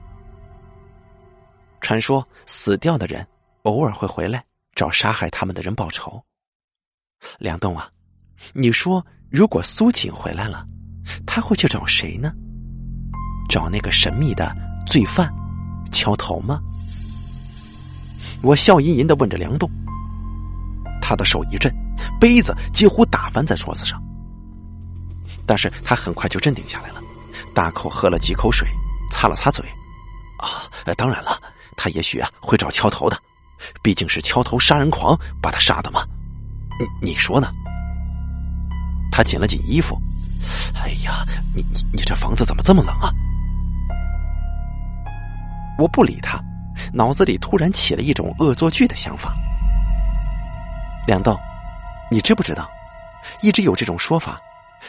[1.80, 3.26] 传说死掉的人
[3.62, 4.44] 偶尔会回来
[4.74, 6.22] 找杀害他们的人报仇。
[7.38, 7.88] 梁栋啊，
[8.52, 10.64] 你说如果苏锦回来了，
[11.26, 12.32] 他会去找谁呢？
[13.52, 14.50] 找那个神秘的
[14.86, 15.30] 罪犯
[15.90, 16.58] 敲头吗？
[18.40, 19.70] 我笑吟吟的问着梁栋，
[21.02, 21.70] 他的手一震，
[22.18, 24.02] 杯子几乎打翻在桌子上。
[25.44, 27.02] 但是他很快就镇定下来了，
[27.54, 28.66] 大口喝了几口水，
[29.10, 29.62] 擦了擦嘴。
[30.38, 30.64] 啊，
[30.96, 31.38] 当然了，
[31.76, 33.18] 他也许啊会找敲头的，
[33.82, 36.06] 毕竟是敲头杀人狂把他杀的嘛。
[36.80, 37.52] 你你说呢？
[39.10, 40.00] 他紧了紧衣服。
[40.82, 41.22] 哎呀，
[41.54, 43.12] 你你你这房子怎么这么冷啊？
[45.82, 46.40] 我不理他，
[46.92, 49.34] 脑子里突然起了一种恶作剧的想法。
[51.08, 51.36] 梁豆，
[52.08, 52.70] 你知不知道，
[53.40, 54.40] 一直有这种说法，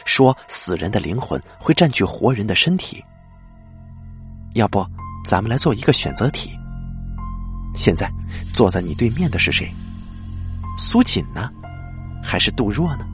[0.04, 3.04] 说死人的灵魂会占据活人的身体。
[4.54, 4.86] 要不，
[5.24, 6.56] 咱们来做一个选择题。
[7.74, 8.08] 现在
[8.52, 9.68] 坐在你对面的是谁？
[10.78, 11.50] 苏锦呢？
[12.22, 13.04] 还是杜若呢？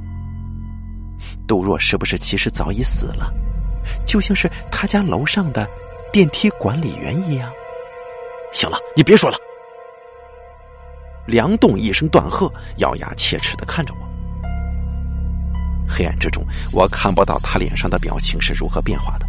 [1.49, 3.33] 杜若是不是其实早已死了？
[4.05, 5.67] 就像是他家楼上的
[6.13, 7.51] 电梯管理员一样。
[8.53, 9.37] 行了，你别说了。
[11.27, 14.01] 梁栋一声断喝，咬牙切齿的看着我。
[15.89, 19.27] 黑暗之中，我看不到他脸上的表情是如何变化的，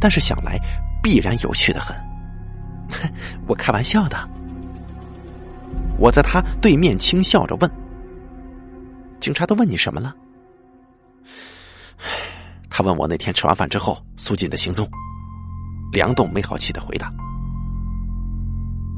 [0.00, 0.58] 但是想来
[1.02, 1.96] 必然有趣的很。
[3.46, 4.16] 我开玩笑的。
[5.98, 7.70] 我在他对面轻笑着问
[9.20, 10.14] ：“警察都问你什么了？”
[12.70, 14.88] 他问我那天吃完饭之后苏锦的行踪。
[15.92, 17.12] 梁栋没好气的回答：“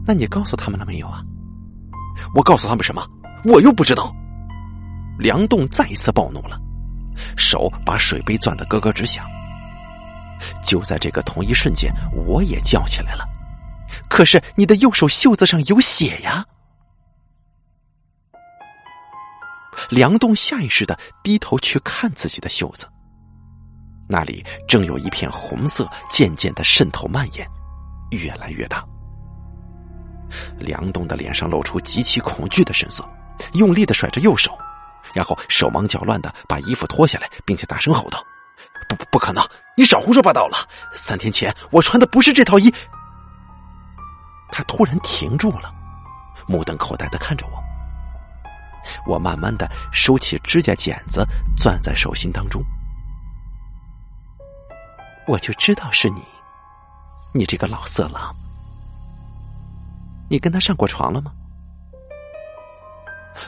[0.06, 1.22] 那你告诉他们了没有啊？”
[2.34, 3.06] 我告诉他们什么？
[3.44, 4.14] 我又不知道。
[5.18, 6.60] 梁栋再一次暴怒了，
[7.36, 9.24] 手把水杯攥得咯咯直响。
[10.62, 13.24] 就在这个同一瞬间，我也叫起来了
[14.08, 16.44] ：“可是你的右手袖子上有血呀！”
[19.90, 22.88] 梁栋下意识的低头去看自己的袖子，
[24.08, 27.46] 那里正有一片红色渐渐的渗透蔓延，
[28.10, 28.84] 越来越大。
[30.58, 33.08] 梁栋的脸上露出极其恐惧的神色，
[33.54, 34.56] 用力的甩着右手，
[35.12, 38.24] 然后手忙脚乱的把衣服脱下来，并且大声吼道
[38.88, 39.44] ：“不不不可能！
[39.76, 40.68] 你少胡说八道了！
[40.92, 42.72] 三天前我穿的不是这套衣。”
[44.52, 45.72] 他突然停住了，
[46.46, 47.52] 目瞪口呆的看着我。
[49.06, 51.24] 我慢慢的收起指甲剪子，
[51.56, 52.62] 攥在手心当中。
[55.28, 56.22] 我就知道是你，
[57.32, 58.34] 你这个老色狼。
[60.30, 61.32] 你跟他上过床了吗？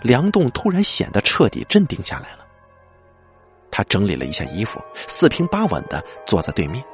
[0.03, 2.45] 梁栋突然显得彻底镇定下来了。
[3.71, 6.85] 他整理了一下衣服，四平八稳的坐在对面，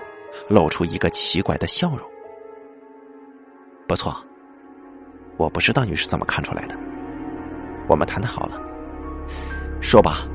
[0.46, 2.06] 露出一个奇怪的笑容。
[3.88, 4.14] 不错，
[5.38, 6.76] 我不知道你是怎么看出来的。
[7.88, 8.60] 我们谈的好了，
[9.80, 10.28] 说吧，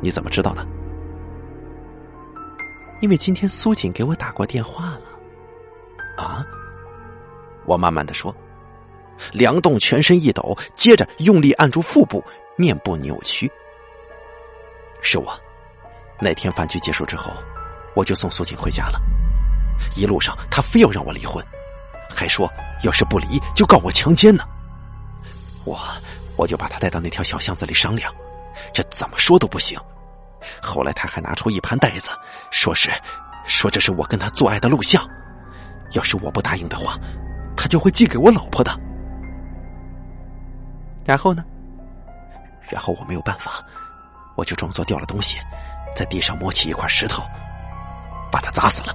[0.00, 0.66] 你怎么知道的？
[3.02, 6.24] 因为今天苏锦给我打过电话了。
[6.24, 6.46] 啊？
[7.66, 8.34] 我慢慢的说。
[9.30, 12.24] 梁栋全身一抖，接着用力按住腹部，
[12.56, 13.50] 面部扭曲。
[15.00, 15.38] 是我，
[16.20, 17.32] 那天饭局结束之后，
[17.94, 19.00] 我就送苏锦回家了。
[19.96, 21.44] 一路上，他非要让我离婚，
[22.14, 22.48] 还说
[22.82, 24.44] 要是不离就告我强奸呢。
[25.64, 25.78] 我
[26.36, 28.12] 我就把他带到那条小巷子里商量，
[28.72, 29.78] 这怎么说都不行。
[30.60, 32.10] 后来他还拿出一盘袋子，
[32.50, 32.90] 说是
[33.44, 35.04] 说这是我跟他做爱的录像，
[35.92, 36.96] 要是我不答应的话，
[37.56, 38.72] 他就会寄给我老婆的。
[41.04, 41.44] 然后呢？
[42.70, 43.64] 然后我没有办法，
[44.36, 45.38] 我就装作掉了东西，
[45.94, 47.22] 在地上摸起一块石头，
[48.30, 48.94] 把他砸死了。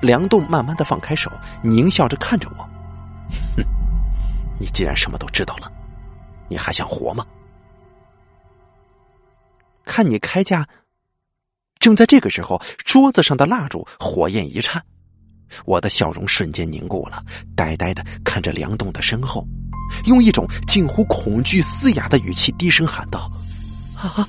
[0.00, 1.30] 梁栋慢慢的放开手，
[1.62, 2.64] 狞笑着看着我
[3.56, 3.64] ：“哼，
[4.58, 5.70] 你既然什么都知道了，
[6.48, 7.26] 你还想活吗？”
[9.84, 10.66] 看你开价。
[11.80, 14.82] 正在这个时候，桌子上的蜡烛火焰一颤，
[15.64, 17.22] 我的笑容瞬间凝固了，
[17.56, 19.44] 呆呆的看着梁栋的身后。
[20.04, 23.30] 用一种近乎恐惧嘶哑的语气低声喊道
[23.96, 24.26] ：“啊，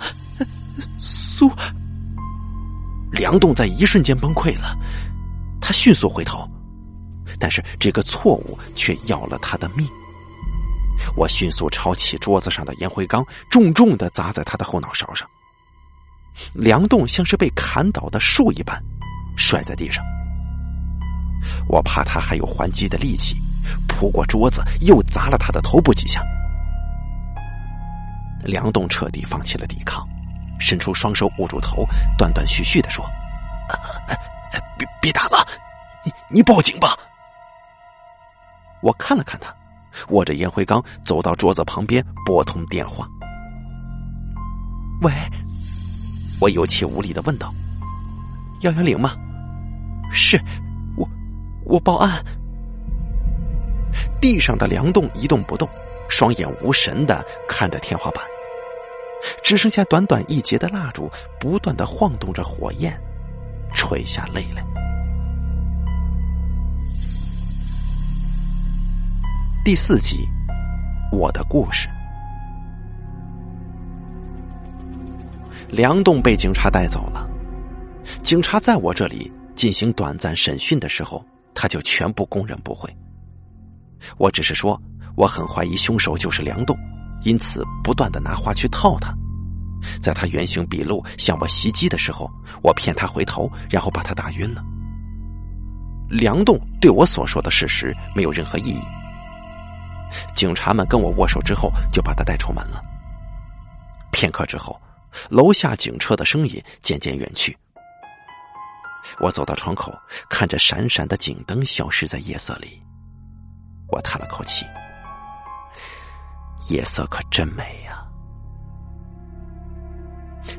[0.99, 1.51] 苏！”
[3.11, 4.77] 梁栋在一瞬间崩溃了，
[5.59, 6.49] 他迅速回头，
[7.39, 9.87] 但是这个错误却要了他的命。
[11.15, 15.27] 我迅速抄起桌子上的烟灰缸，重重的砸在他的后脑勺上。
[16.53, 18.81] 梁栋像是被砍倒的树一般，
[19.35, 20.03] 摔在地上。
[21.67, 23.35] 我怕他还有还击的力气。
[23.87, 26.21] 扑过桌子，又砸了他的头部几下。
[28.43, 30.07] 梁栋彻底放弃了抵抗，
[30.59, 31.85] 伸出双手捂住头，
[32.17, 33.05] 断断续续的说
[34.77, 35.45] ：“别别打了，
[36.03, 36.97] 你你报警吧。”
[38.81, 39.53] 我看了看他，
[40.09, 43.07] 握着烟灰缸走到桌子旁边，拨通电话。
[45.03, 45.11] “喂。”
[46.41, 47.53] 我有气无力的问道
[48.61, 49.15] ，“幺幺零吗
[50.11, 50.41] ？”“是，
[50.97, 51.07] 我
[51.63, 52.19] 我报案。”
[54.21, 55.67] 地上的梁栋一动不动，
[56.07, 58.23] 双眼无神的看着天花板，
[59.43, 62.95] 只剩下短短一截的蜡烛不断的晃动着火焰，
[63.73, 64.63] 垂下泪来。
[69.65, 70.27] 第四集，
[71.11, 71.87] 我的故事。
[75.67, 77.27] 梁栋被警察带走了。
[78.21, 81.23] 警察在我这里进行短暂审讯的时候，
[81.55, 82.87] 他就全部供认不讳。
[84.17, 84.79] 我只是说，
[85.15, 86.77] 我很怀疑凶手就是梁栋，
[87.23, 89.13] 因此不断的拿话去套他。
[90.01, 92.29] 在他原形毕露向我袭击的时候，
[92.63, 94.63] 我骗他回头，然后把他打晕了。
[96.09, 98.81] 梁栋对我所说的事实没有任何意义。
[100.35, 102.81] 警察们跟我握手之后，就把他带出门了。
[104.11, 104.79] 片刻之后。
[105.29, 107.53] 楼下警车的声音渐渐远去，
[109.19, 109.93] 我走到窗口，
[110.29, 112.81] 看着闪闪的警灯消失在夜色里，
[113.91, 114.65] 我叹了口气。
[116.69, 118.03] 夜色可真美呀！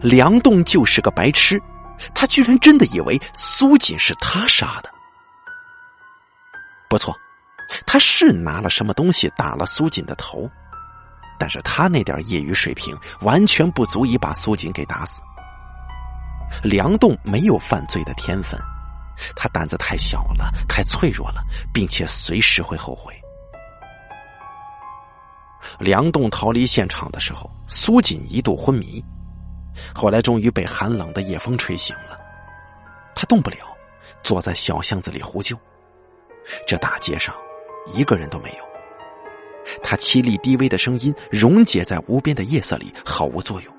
[0.03, 1.61] 梁栋就是个白痴，
[2.15, 4.91] 他居然真的以为苏锦是他杀的。
[6.89, 7.17] 不错，
[7.87, 10.51] 他是拿了什么东西打了苏锦的头。
[11.39, 15.21] 但是他那点业余水平完全不足以把苏锦给打死。
[16.63, 18.61] 梁栋没有犯罪的天分，
[19.35, 21.43] 他胆子太小了，太脆弱了，
[21.73, 23.13] 并且随时会后悔。
[25.83, 29.05] 梁栋逃离现场的时候，苏锦一度昏迷，
[29.93, 32.17] 后来终于被寒冷的夜风吹醒了。
[33.17, 33.57] 他动不了，
[34.23, 35.59] 坐在小巷子里呼救。
[36.69, 37.35] 这大街上
[37.93, 38.65] 一个人都没有。
[39.83, 43.75] 他凄厉低微的声音溶解在无边的夜色里，毫无作用。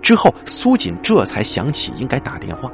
[0.00, 2.72] 之后，苏锦这才想起应该打电话，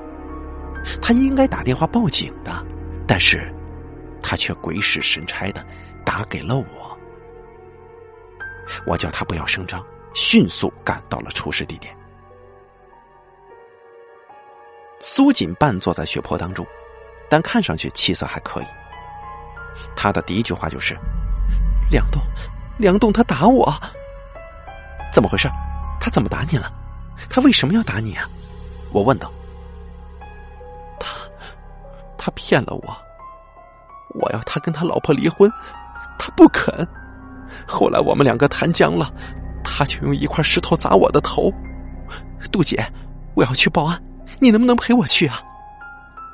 [1.00, 2.64] 他应该打电话报警的，
[3.08, 3.52] 但是，
[4.22, 5.66] 他却鬼使神差的
[6.06, 6.96] 打给了我。
[8.86, 11.96] 我叫他不要声张，迅速赶到了出事地点。
[15.00, 16.66] 苏锦半坐在血泊当中，
[17.28, 18.66] 但看上去气色还可以。
[19.96, 20.96] 他的第一句话就是。
[21.90, 22.22] 梁栋，
[22.78, 23.70] 梁栋，他打我，
[25.12, 25.48] 怎么回事？
[26.00, 26.72] 他怎么打你了？
[27.28, 28.26] 他为什么要打你啊？
[28.92, 29.30] 我问道。
[30.98, 31.18] 他，
[32.16, 32.96] 他骗了我，
[34.14, 35.52] 我要他跟他老婆离婚，
[36.18, 36.88] 他不肯。
[37.66, 39.12] 后来我们两个谈僵了，
[39.62, 41.52] 他就用一块石头砸我的头。
[42.50, 42.84] 杜姐，
[43.34, 44.02] 我要去报案，
[44.40, 45.40] 你能不能陪我去啊？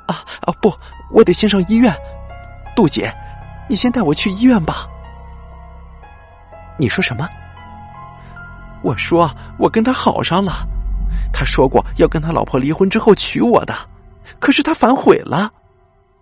[0.06, 0.72] 啊啊不，
[1.10, 1.94] 我得先上医院。
[2.74, 3.12] 杜姐，
[3.68, 4.86] 你先带我去医院吧。
[6.78, 7.28] 你说什么？
[8.82, 10.66] 我说我跟他好上了，
[11.32, 13.74] 他说过要跟他老婆离婚之后娶我的，
[14.38, 15.52] 可是他反悔了。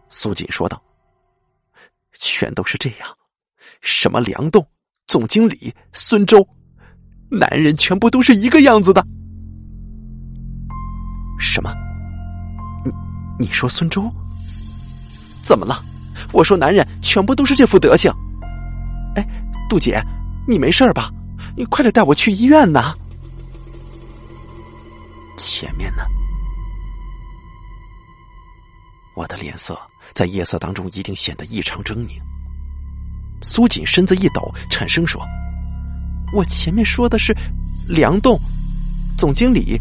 [0.09, 0.81] 苏锦说道
[2.19, 3.09] ：“全都是这样，
[3.83, 4.67] 什么梁栋、
[5.07, 6.47] 总经理、孙周，
[7.31, 9.07] 男人全部都是一个样子的。”
[11.39, 11.73] 什么？
[12.85, 12.93] 你
[13.47, 14.13] 你说孙周？
[15.43, 15.85] 怎么了？
[16.33, 18.13] 我说男人全部都是这副德行。
[19.15, 19.25] 哎，
[19.69, 20.01] 杜姐。
[20.49, 21.11] 你没事吧？
[21.57, 22.95] 你快点带我去医院呐！
[25.37, 26.05] 前面呢？
[29.17, 29.77] 我的脸色
[30.13, 32.21] 在夜色当中一定显得异常狰狞。
[33.43, 35.21] 苏锦身子一抖，颤声说
[36.33, 37.37] ：“我前面说的是
[37.89, 38.39] 梁栋
[39.17, 39.81] 总经理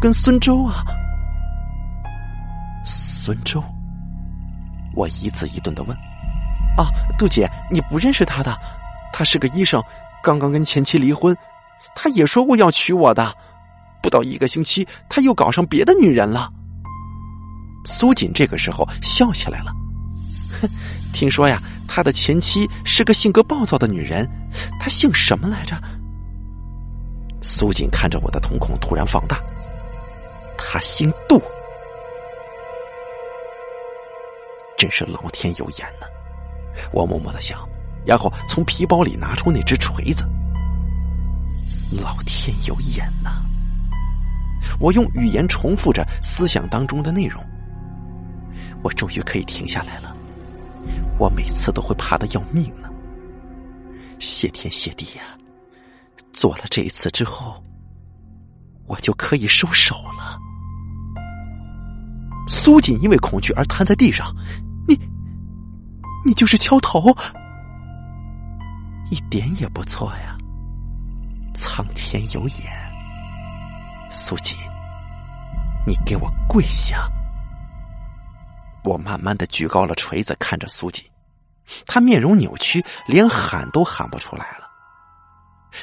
[0.00, 0.84] 跟孙周啊。”
[2.84, 3.62] 孙周，
[4.94, 5.96] 我一字一顿的问
[6.78, 6.88] ：“啊，
[7.18, 8.56] 杜姐，你不认识他的？”
[9.12, 9.82] 他是个医生，
[10.22, 11.36] 刚刚跟前妻离婚，
[11.94, 13.34] 他也说过要娶我的，
[14.02, 16.52] 不到一个星期，他又搞上别的女人了。
[17.84, 19.72] 苏锦这个时候笑起来了，
[20.60, 20.68] 哼，
[21.12, 24.28] 听说呀，他的前妻是个性格暴躁的女人，
[24.78, 25.76] 她姓什么来着？
[27.40, 29.40] 苏锦看着我的瞳孔突然放大，
[30.56, 31.42] 她姓杜，
[34.76, 36.06] 真是老天有眼呢，
[36.92, 37.58] 我默默的想。
[38.06, 40.24] 然后从皮包里拿出那只锤子。
[42.00, 43.42] 老天有眼呐！
[44.80, 47.44] 我用语言重复着思想当中的内容。
[48.82, 50.16] 我终于可以停下来了。
[51.18, 52.88] 我每次都会怕的要命呢。
[54.18, 55.22] 谢天谢地呀！
[56.32, 57.62] 做了这一次之后，
[58.86, 60.38] 我就可以收手了。
[62.48, 64.34] 苏锦因为恐惧而瘫在地上。
[64.86, 64.98] 你，
[66.24, 67.14] 你就是敲头。
[69.10, 70.36] 一点也不错呀！
[71.54, 72.60] 苍天有眼，
[74.10, 74.56] 苏锦，
[75.86, 77.10] 你给我跪下！
[78.88, 81.04] 我慢慢的举高了锤子，看着苏锦，
[81.86, 84.66] 他面容扭曲，连喊都喊不出来了。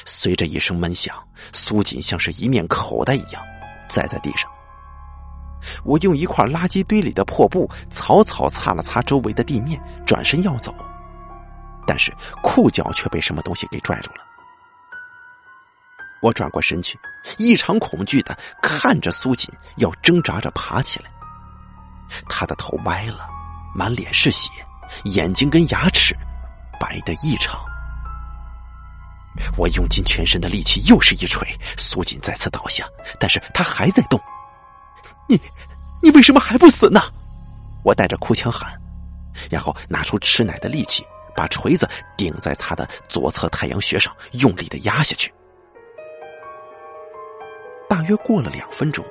[0.04, 1.16] 随着一声闷响，
[1.52, 3.40] 苏锦像是一面口袋一样
[3.88, 4.50] 栽在地上。
[5.84, 10.74] 我用一块垃圾堆里的破布草草擦了擦周围的地面，转身要走。
[11.86, 14.18] 但是裤脚却被什么东西给拽住了。
[16.20, 16.98] 我转过身去，
[17.38, 21.10] 异常恐惧的看着苏锦，要挣扎着爬起来。
[22.28, 23.28] 他的头歪了，
[23.74, 24.50] 满脸是血，
[25.04, 26.16] 眼睛跟牙齿
[26.80, 27.60] 白的异常。
[29.56, 31.46] 我用尽全身的力气，又是一锤，
[31.76, 32.86] 苏锦再次倒下，
[33.20, 34.18] 但是他还在动。
[35.28, 35.40] 你，
[36.02, 37.00] 你为什么还不死呢？
[37.84, 38.72] 我带着哭腔喊，
[39.50, 41.04] 然后拿出吃奶的力气，
[41.34, 41.86] 把锤子
[42.16, 45.32] 顶在他的左侧太阳穴上，用力的压下去。
[47.88, 49.04] 大约过了两分钟，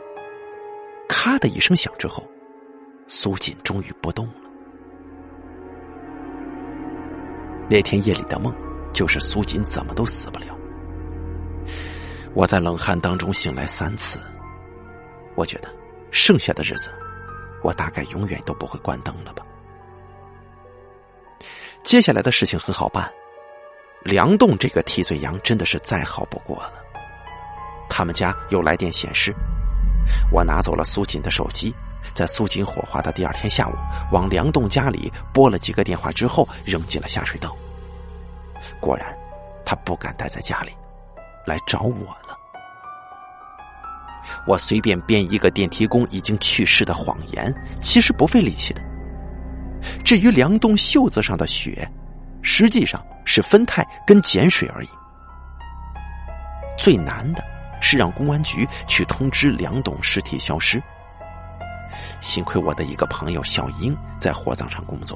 [1.08, 2.28] 咔的一声响之后，
[3.08, 4.34] 苏锦终于不动了。
[7.70, 8.54] 那天夜里的梦，
[8.94, 10.58] 就是苏锦怎么都死不了。
[12.34, 14.20] 我在冷汗当中醒来三次，
[15.36, 15.70] 我觉得
[16.12, 16.92] 剩下的日子，
[17.64, 19.46] 我大概永远都不会关灯了吧。
[21.82, 23.12] 接下来的事情很好办，
[24.02, 26.74] 梁栋这个替罪羊真的是再好不过了。
[27.88, 29.34] 他们家有来电显示，
[30.32, 31.74] 我拿走了苏锦的手机，
[32.14, 33.74] 在苏锦火化的第二天下午，
[34.12, 37.56] 往梁栋家里拨了几个电话之后，扔进了下水道。
[38.80, 39.16] 果然，
[39.66, 40.72] 他不敢待在家里，
[41.46, 42.38] 来找我了。
[44.48, 48.82] 我随便编一个电梯工已经去世的谎言，其实不费力气的。
[50.04, 51.90] 至于梁栋袖子上的血，
[52.42, 54.90] 实际上是酚酞跟碱水而已。
[56.78, 57.44] 最难的。
[57.82, 60.82] 是让公安局去通知梁栋尸体消失。
[62.26, 65.16] 幸亏我的一个朋友小英在火葬场工作，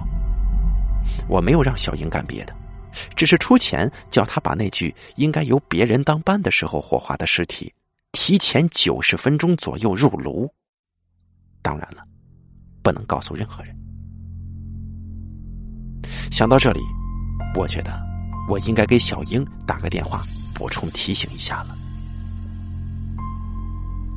[1.28, 2.56] 我没有让小英干别的，
[3.16, 7.74] 只是出钱叫他把那具应该由别人当班的时候火化的尸体
[8.12, 10.48] 提前九十分钟左右入炉。
[11.64, 12.04] 当然了，
[12.84, 13.76] 不能告诉任何人。
[16.32, 16.80] 想到这里，
[17.56, 18.00] 我觉得
[18.48, 20.22] 我应该给小英打个电话，
[20.54, 21.76] 补充提醒一下了。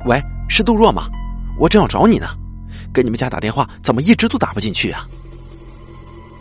[0.05, 1.09] 喂，是杜若吗？
[1.57, 2.27] 我正要找你呢，
[2.93, 5.07] 给你们家打电话，怎么一直都打不进去啊？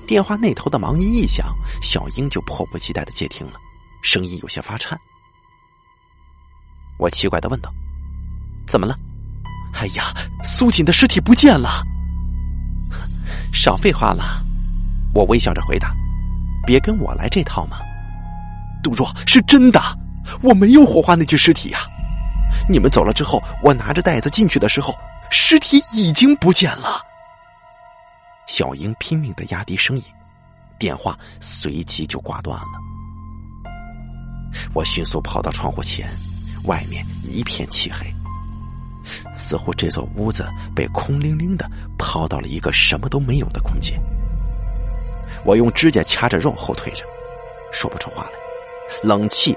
[0.07, 1.47] 电话那头的忙音一响，
[1.81, 3.55] 小英就迫不及待的接听了，
[4.03, 4.99] 声音有些发颤。
[6.99, 7.73] 我奇怪的问道
[8.67, 8.97] ：“怎么了
[9.75, 10.13] ？”“哎呀，
[10.45, 11.83] 苏锦的尸体不见了！”
[13.53, 14.45] 少废话了，
[15.15, 15.95] 我微笑着回答
[16.67, 17.79] ：“别跟我来这套嘛。”
[18.83, 19.81] 杜若是真的，
[20.43, 21.81] 我没有火化那具尸体呀。
[22.69, 24.95] 你们走了之后，我拿着袋子进去的时候，
[25.33, 27.01] 尸体已经不见了。
[28.47, 30.05] 小英拼命的压低声音，
[30.79, 32.79] 电话随即就挂断了。
[34.75, 36.07] 我迅速跑到窗户前，
[36.65, 38.07] 外面一片漆黑，
[39.35, 41.67] 似乎这座屋子被空灵灵的
[41.99, 43.99] 抛到了一个什么都没有的空间。
[45.47, 47.07] 我用指甲掐着肉后退着，
[47.73, 48.33] 说不出话来，
[49.03, 49.57] 冷气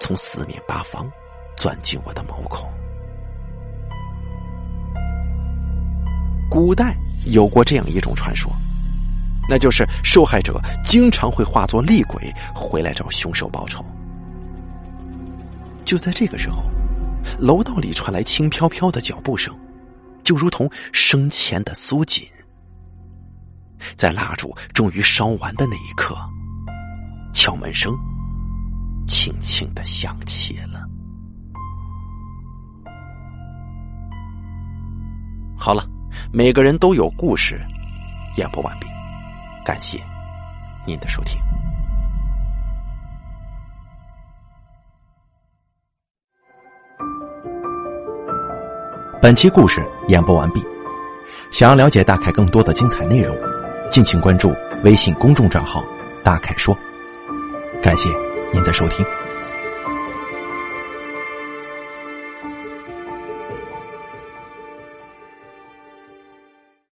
[0.00, 1.10] 从四面八方。
[1.56, 2.72] 钻进我的毛孔。
[6.50, 6.96] 古代
[7.26, 8.50] 有过这样一种传说，
[9.48, 13.84] 那就是受害者经常会化作厉鬼回来找凶手报仇。
[15.84, 16.62] 就在这个时候，
[17.38, 19.54] 楼道里传来轻飘飘的脚步声，
[20.22, 22.26] 就如同生前的苏锦。
[23.96, 26.16] 在蜡烛终于烧完的那一刻，
[27.32, 27.96] 敲门声
[29.06, 30.84] 轻轻的响起了。
[35.56, 35.88] 好了，
[36.32, 37.60] 每个人都有故事，
[38.36, 38.86] 演播完毕，
[39.64, 40.00] 感谢
[40.86, 41.40] 您的收听。
[49.20, 50.64] 本期故事演播完毕，
[51.50, 53.36] 想要了解大凯更多的精彩内容，
[53.90, 54.54] 敬请关注
[54.84, 55.84] 微信公众账号
[56.22, 56.76] “大凯说”。
[57.82, 58.08] 感谢
[58.52, 59.04] 您的收听。